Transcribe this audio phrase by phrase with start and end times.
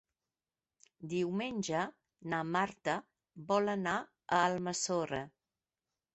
[1.11, 1.81] Diumenge
[2.33, 2.97] na Marta
[3.53, 5.23] vol anar a Almassora.